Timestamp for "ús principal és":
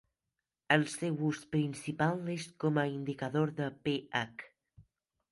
1.25-2.47